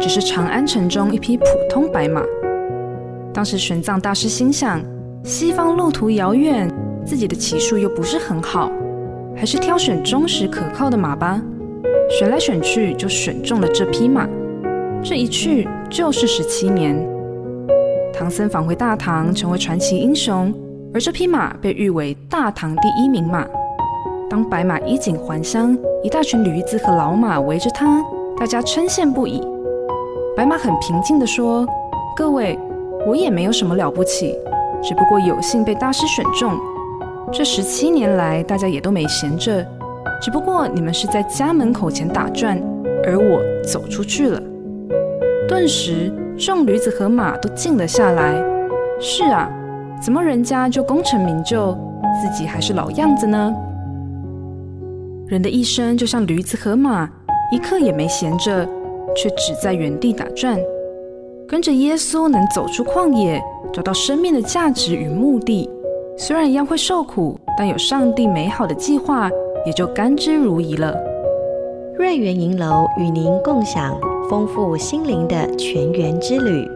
[0.00, 2.22] 只是长安城中一匹普通白马。
[3.32, 4.80] 当时玄奘大师心想，
[5.22, 6.70] 西方路途遥远，
[7.04, 8.70] 自己的骑术又不是很好，
[9.36, 11.42] 还是挑选忠实可靠的马吧。
[12.08, 14.28] 选来选去，就选中了这匹马。
[15.02, 16.96] 这一去就是十七年。
[18.12, 20.52] 唐僧返回大唐，成为传奇英雄，
[20.94, 23.46] 而这匹马被誉为大唐第一名马。
[24.30, 28.02] 当白马衣锦还乡，一大群驴子和老马围着它，
[28.38, 29.42] 大家称羡不已。
[30.36, 31.66] 白马很平静地说
[32.14, 32.58] ：“各位，
[33.06, 34.38] 我也没有什么了不起。”
[34.84, 36.52] 只不过有幸被大师选中，
[37.32, 39.66] 这十七年来大家也都没闲着。
[40.20, 42.62] 只不过你们是在家门口前打转，
[43.06, 44.38] 而我走出去了。
[45.48, 48.34] 顿时，众驴子和马都静了下来。
[49.00, 49.50] 是啊，
[50.02, 51.72] 怎么人家就功成名就，
[52.20, 53.54] 自己还是老样子呢？
[55.28, 57.08] 人的一生就像驴子和马，
[57.50, 58.68] 一刻也没闲着，
[59.16, 60.58] 却只在原地打转。
[61.48, 63.42] 跟着耶稣能走出旷野。
[63.72, 65.68] 找到生命的价值与目的，
[66.16, 69.28] 虽然一样会受苦，但有上帝美好的计划，
[69.66, 70.96] 也就甘之如饴了。
[71.98, 73.98] 瑞园银楼与您共享
[74.30, 76.75] 丰富心灵的全员之旅。